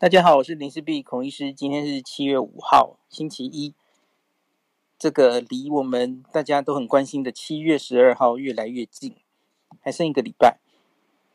[0.00, 1.52] 大家好，我是林氏璧孔医师。
[1.52, 3.74] 今天是七月五号，星期一。
[4.98, 9.14] 这个离我们大家都很关心的七月十二号越来越近，
[9.82, 10.58] 还剩一个礼拜。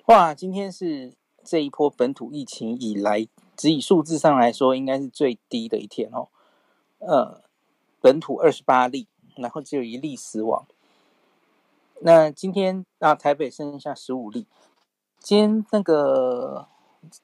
[0.08, 6.30] 哇，今天是这一波本土疫情以来，只以数字上来说，应该是最低的一天哦。
[6.98, 7.44] 呃，
[8.02, 9.06] 本土二十八例，
[9.36, 10.66] 然后只有一例死亡。
[12.00, 14.48] 那今天啊，台北剩下十五例。
[15.20, 16.68] 今天那个。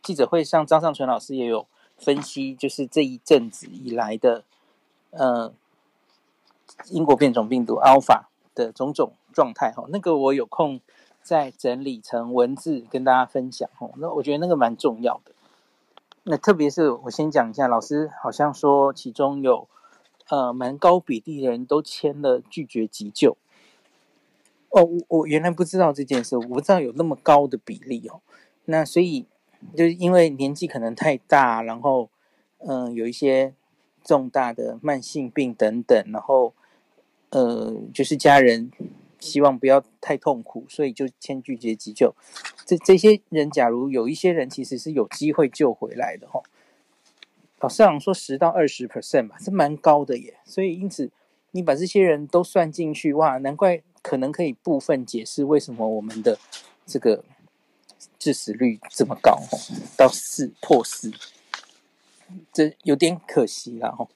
[0.02, 1.68] 记者会上，张尚淳老师也有
[1.98, 4.44] 分析，就是这一阵子以来的，
[5.12, 5.54] 呃，
[6.90, 8.24] 英国变种病毒 Alpha
[8.56, 9.86] 的种种状态哈。
[9.90, 10.82] 那个我有空
[11.22, 13.90] 再整理成文字跟大家分享哈。
[13.98, 15.32] 那我觉得那个蛮重要的。
[16.24, 19.68] 那特别是我先讲一下，老师好像说其中有
[20.30, 23.38] 呃蛮高比例的人都签了拒绝急救。
[24.70, 28.22] 哦，我我原来不知道这件事，我不知道有那么高的比例哦。
[28.66, 29.28] 那所以。
[29.76, 32.10] 就是因为年纪可能太大，然后
[32.64, 33.56] 嗯、有一些
[34.04, 36.54] 重大的慢性病等等，然后
[37.30, 38.72] 呃，就是家人
[39.20, 42.14] 希望不要太痛苦，所以就先拒绝急救。
[42.64, 46.42] 这这些人，假如有一些人其实是有机会救回来的哈。
[47.60, 50.36] 老师好像说十到二十 percent 吧，是蛮高的耶。
[50.46, 51.10] 所以因此
[51.52, 56.38] 你把这些人都算进去，哇，难怪可能可以部分解释为什么我们的
[56.86, 57.24] 这个。
[58.18, 59.58] 致死率这么高哦，
[59.98, 61.12] 到四破四，
[62.54, 64.08] 这有点可惜了哈。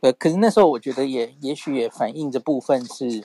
[0.00, 3.24] 呃，可是那时候我觉得也也许也反映着部分是，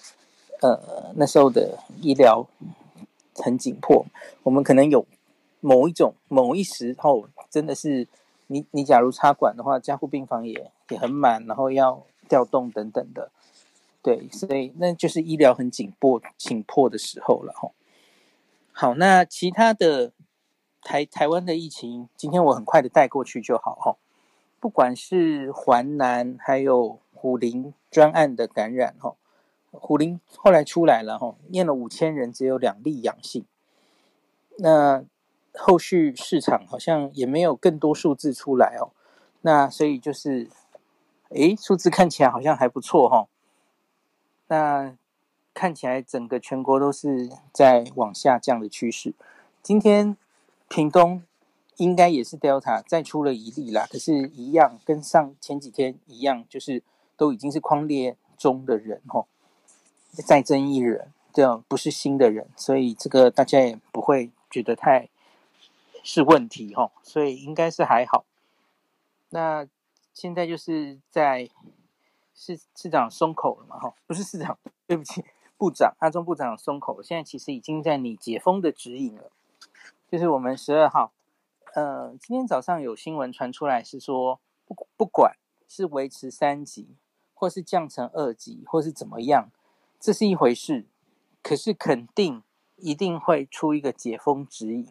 [0.62, 2.48] 呃，那时候的医疗
[3.36, 4.06] 很紧迫，
[4.44, 5.06] 我们可能有
[5.60, 8.08] 某一种某一时候真的是
[8.48, 13.30] 你你假如插管的话，加护病房也也很满，然后要调动等等的，
[14.02, 17.72] 对，所以那就是医疗很紧迫紧迫的时候了哈。
[18.82, 20.14] 好，那其他的
[20.82, 23.98] 台台湾的疫情，今天我很快的带过去就好哈。
[24.58, 29.16] 不管是环南还有虎林专案的感染哈，
[29.72, 33.44] 虎林后来出来了哈，验了五千人，只有两例阳性。
[34.60, 35.04] 那
[35.56, 38.94] 后续市场好像也没有更多数字出来哦。
[39.42, 40.50] 那所以就是，
[41.32, 43.28] 诶，数字看起来好像还不错哈。
[44.48, 44.96] 那。
[45.60, 49.14] 看起来整个全国都是在往下降的趋势。
[49.62, 50.16] 今天
[50.70, 51.22] 屏东
[51.76, 56.82] 应该也是 Delta 再出了一例啦，可是，一样跟上前几天一样，就是
[57.18, 59.28] 都已经是框列中的人吼，
[60.14, 65.10] 再增一人，这样不是新的人，所以这个大家也不会觉得太
[66.02, 68.24] 是问题吼，所以应该是还好。
[69.32, 69.68] 那
[70.14, 71.50] 现在就是在
[72.34, 75.22] 市市长松口了嘛哈，不是市长，对不起。
[75.60, 79.30] 部长阿中部长松口，现在其实已经在拟解封的指引了。
[80.10, 81.12] 就是我们十二号，
[81.76, 85.36] 呃，今天早上有新闻传出来，是说不不管
[85.68, 86.96] 是维持三级，
[87.34, 89.52] 或是降成二级，或是怎么样，
[90.00, 90.86] 这是一回事。
[91.44, 92.42] 可是肯定
[92.78, 94.88] 一定会出一个解封指引，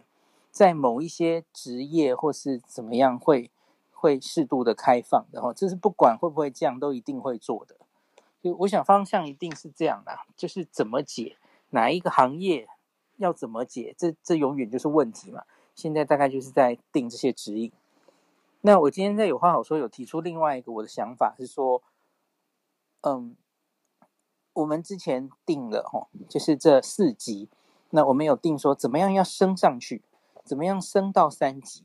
[0.50, 3.50] 在某一些职业或是怎么样会
[3.90, 7.76] 会适度的开放的哈，这是不管会不会降，都一定会做的。
[8.43, 11.37] 就我想方向一定是这样的，就是怎么解，
[11.71, 12.69] 哪一个行业
[13.16, 15.43] 要怎么解，这这永远就是问题嘛。
[15.75, 17.72] 现在大概就是在定这些指引。
[18.62, 21.82] 那我今天在有话好说有提出另外一个我的想法是说，
[23.03, 23.37] 嗯，
[24.53, 27.48] 我们之前定了哈，就是这四级，
[27.91, 30.03] 那我们有定说怎么样要升上去，
[30.44, 31.84] 怎么样升到三级。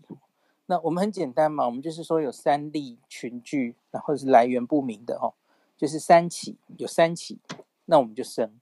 [0.65, 5.33] 那我们很简单嘛，我们就是说有三例群聚，然后是来源不明的哈。
[5.83, 7.41] 就是三起，有三起，
[7.87, 8.57] 那我们就升。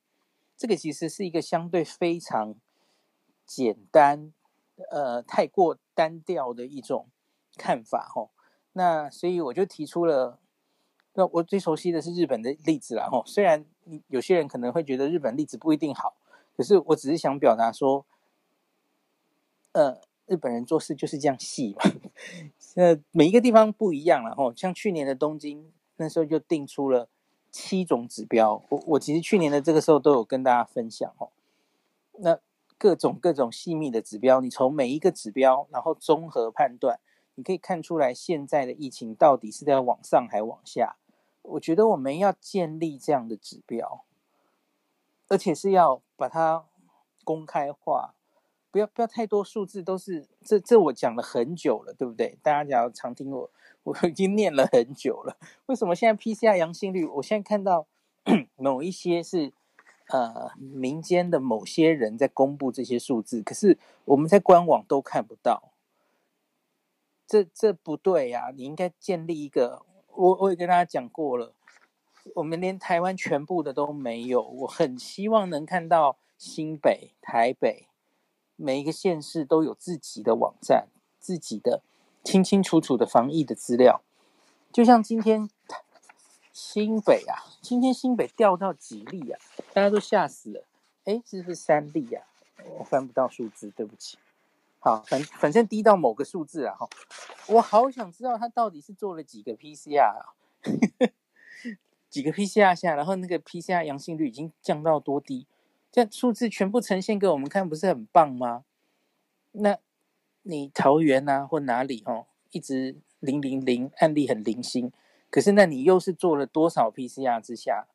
[0.58, 2.56] 这个其实是一个相对非常
[3.46, 4.34] 简单，
[4.90, 7.10] 呃，太过单调的一种
[7.56, 8.32] 看法哦。
[8.74, 10.40] 那所以我就提出了，
[11.14, 13.24] 那我最熟悉的是日本的例子啦吼。
[13.28, 13.68] 虽然
[14.08, 16.16] 有些人可能会觉得日本例子不一定好，
[16.58, 18.04] 可是我只是想表达说，
[19.74, 21.84] 呃，日本人做事就是这样细嘛。
[22.78, 24.52] 呃，每一个地方不一样了吼。
[24.56, 25.72] 像去年的东京。
[26.02, 27.08] 那时候就定出了
[27.52, 31.30] 七种指标，我我其实去年的这个时候都有跟大家分享哦。
[32.14, 32.40] 那
[32.80, 37.00] 各种各种细密的指标，你从每一个指标，然后综合判断，
[37.36, 40.96] 你可以看出来现在的疫情到底是在往上还往下。
[41.44, 44.06] 我觉得我们要建立这样的指标，
[45.28, 46.66] 而且是要把它
[47.24, 48.16] 公开化，
[48.72, 52.40] 不要不要太多数字都是这这我讲了很久了，对不对？
[52.42, 53.52] 大家只要常听我。
[53.84, 57.06] 我已经念了很久了，为什么现在 PCR 阳性率？
[57.06, 57.88] 我现在看到
[58.56, 59.54] 某一些是
[60.10, 65.72] 呃民间的某些人在公布这些数字，可是我们在官网都看不到。
[67.26, 68.52] 这这不对呀、啊！
[68.52, 71.54] 你应该建立一个，我我也跟大家讲过了，
[72.36, 74.42] 我们连台湾全部的都没有。
[74.42, 77.88] 我很希望能看到新北、台北
[78.58, 80.90] 每一个县市都有自己的网站，
[81.20, 81.82] 自己的
[82.24, 84.02] 清清楚楚的防疫的资料。
[84.72, 85.50] 就像今天
[86.54, 89.40] 新北啊，今天新北掉到几例啊？
[89.74, 90.64] 大家都吓死了。
[91.06, 92.26] 哎，是不是三例啊？
[92.78, 94.18] 我翻不到数字，对不起。
[94.80, 96.90] 好，反反正低到某个数字啊，哈，
[97.48, 100.34] 我好想知道他到底是做了几个 PCR 啊，
[102.10, 105.46] 几个 PCR 下，然后那个 PCR 阳性率已经降到多低？
[105.92, 108.64] 这样数字全部呈现给我们看，不是很棒吗？
[109.52, 109.78] 那
[110.44, 114.92] 你桃园啊，或哪里哦，一直零零零案例很零星，
[115.30, 117.88] 可是那你又是做了多少 PCR 之下？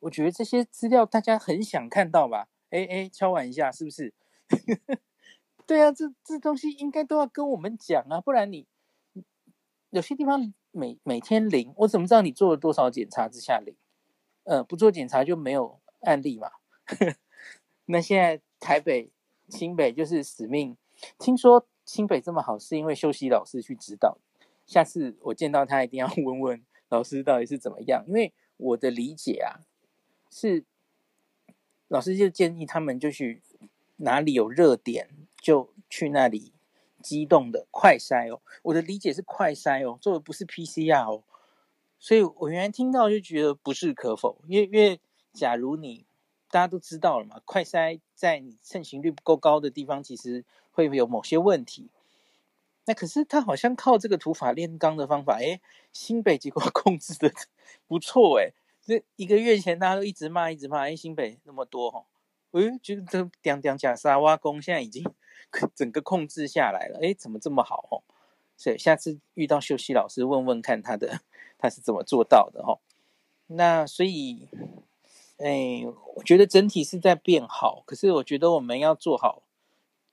[0.00, 2.48] 我觉得这些资料大家很想看到吧？
[2.70, 4.12] 哎哎，敲完一下，是不是？
[5.64, 8.66] 对啊，这这东西应该都要跟我们讲啊，不然你
[9.90, 13.74] 有些地方每每天零，我怎么知道你做了多少检查之下零？
[14.44, 16.50] 呃，不做检查就没有案例嘛。
[17.86, 19.12] 那现在台北、
[19.48, 20.76] 新北就是使命。
[21.18, 24.16] 听说新北这么好，是因为秀熙老师去指导。
[24.64, 29.60] 下次我见到他，一定要 问问老师到底是怎么样，因为我的理解啊，
[30.30, 30.64] 是
[31.88, 33.42] 老师就建议他们就去
[33.96, 35.10] 哪里有热点。
[35.42, 36.52] 就去那里
[37.02, 41.24] 机动的快筛哦，我的理解是快筛哦，做的不是 PCR 哦，
[41.98, 45.00] 所以我原来听到就觉得不置可否，因为因为
[45.32, 46.06] 假如你
[46.48, 51.88] 大家都知道了嘛，快筛在你盛行率不够高的地方，其实会有某些问题。
[52.86, 55.60] 那可是他好像靠这个土法炼钢的方法，诶，
[55.92, 57.32] 新北结果控制的
[57.86, 58.52] 不错诶，
[58.84, 62.04] 这一个月前大家都一直骂一直骂，诶，新北那么多哈，
[62.50, 65.04] 我就觉得这点点假沙挖工现在已经。
[65.76, 68.00] 整个控制下来了，哎，怎么这么好哦？
[68.56, 71.20] 所以下次遇到秀熙老师，问问看他的
[71.58, 72.80] 他是怎么做到的哦。
[73.48, 74.48] 那所以，
[75.36, 75.82] 哎，
[76.14, 79.42] 我觉得整体是在变好，可是我觉得我们要做好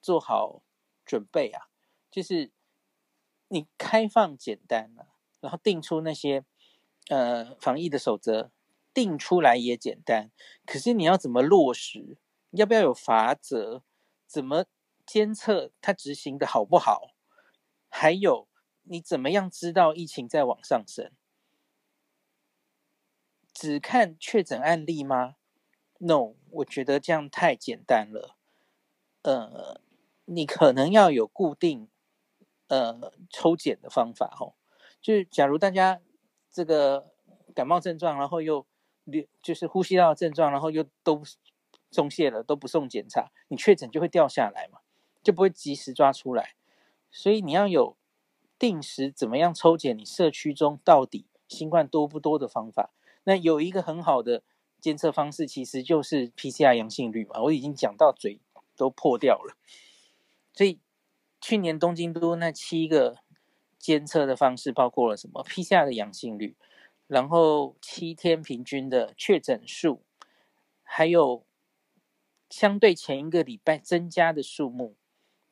[0.01, 0.63] 做好
[1.05, 1.67] 准备啊，
[2.09, 2.51] 就是
[3.47, 6.45] 你开放简单了，然后定出那些
[7.09, 8.51] 呃防疫的守则，
[8.93, 10.31] 定出来也简单，
[10.65, 12.17] 可是你要怎么落实？
[12.51, 13.83] 要不要有法则？
[14.25, 14.65] 怎么？
[15.05, 17.15] 监测它执行的好不好？
[17.87, 18.47] 还有
[18.83, 21.11] 你怎么样知道疫情在往上升？
[23.51, 25.37] 只看确诊案例吗
[25.97, 28.37] ？No，我觉得这样太简单了。
[29.23, 29.81] 呃，
[30.31, 31.87] 你可能要有固定
[32.67, 34.53] 呃抽检的方法哦。
[35.01, 35.99] 就是假如大家
[36.51, 37.11] 这个
[37.53, 38.65] 感冒症状，然后又
[39.41, 41.23] 就是呼吸道症状，然后又都
[41.91, 44.79] 松懈了，都不送检查，你确诊就会掉下来嘛。
[45.21, 46.55] 就不会及时抓出来，
[47.11, 47.97] 所以你要有
[48.57, 52.91] 定时怎么样抽检你社区中到底新冠多不多的方法。
[53.25, 54.43] 那有一个很好的
[54.79, 57.41] 监测方式，其实就是 PCR 阳性率嘛。
[57.41, 58.39] 我已经讲到嘴
[58.77, 59.57] 都破掉了。
[60.59, 60.81] 所以
[61.39, 63.19] 去年东京都那七个
[63.77, 66.57] 监测的方式包括了什么？PCR 的阳性率，
[67.07, 70.03] 然后七天平均的确诊数，
[70.83, 71.45] 还有
[72.49, 74.97] 相对前一个礼拜增加的数目。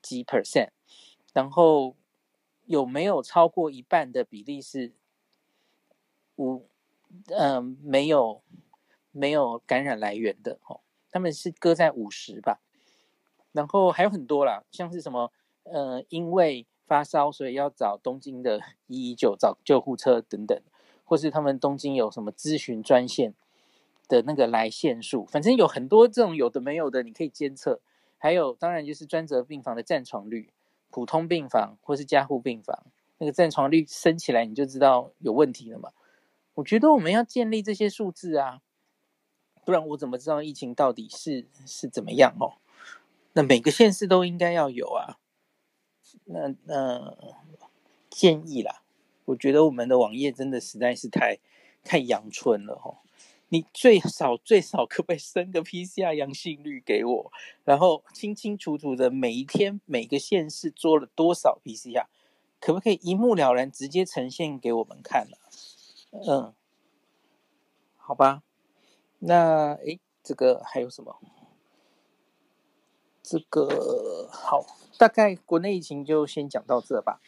[0.02, 0.72] 几 percent，
[1.34, 1.96] 然后
[2.66, 4.94] 有没有超过一半的比例是
[6.36, 6.68] 无，
[7.28, 8.44] 嗯、呃，没有
[9.12, 12.60] 没有感染来源的哦，他们是搁在五十吧，
[13.58, 15.32] 然后还有很多啦，像是什么，
[15.64, 20.62] 呃，因为发烧所以要找东京的 一一九找救护车等等，
[21.04, 23.34] 或是他们东京有什么咨询专线
[24.08, 27.82] 的那个来线数，反正有很多这种有的没有的，你可以监测。
[28.20, 30.54] 还有，当然就是专责病房的占床率，
[30.92, 32.86] 普通病房或是加护病房，
[33.18, 35.92] 那个占床率升起来，你就知道有问题了嘛。
[36.56, 38.62] 我觉得我们要建立这些数字啊，
[39.66, 42.58] 不然我怎么知道疫情到底是是怎么样哦？
[43.38, 45.20] 那每个县市都应该要有啊。
[46.26, 47.16] 那那
[48.10, 48.82] 建议啦，
[49.26, 51.38] 我觉得我们的网页真的实在是太
[51.84, 52.98] 太阳春了哦。
[53.50, 57.32] 你最少最少可不可以升个 PCR 阳性率给我，
[57.64, 62.08] 然后清清楚楚的每一天每个县市做了多少 PCR，
[62.60, 65.38] 可不可以一目了然直接呈现给我们看呢？
[66.28, 66.54] 嗯，
[67.98, 68.42] 好吧，
[69.20, 71.22] 那诶，这个还有什么？
[73.30, 74.66] 这个好，
[74.98, 77.20] 大概国内疫情就先讲到这吧。